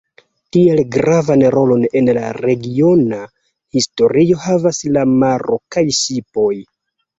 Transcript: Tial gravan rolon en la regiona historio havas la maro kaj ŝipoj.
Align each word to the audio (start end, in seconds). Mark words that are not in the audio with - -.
Tial 0.55 0.79
gravan 0.95 1.43
rolon 1.55 1.85
en 2.01 2.09
la 2.19 2.31
regiona 2.39 3.21
historio 3.81 4.41
havas 4.49 4.83
la 4.99 5.07
maro 5.15 5.63
kaj 5.77 5.87
ŝipoj. 6.03 6.51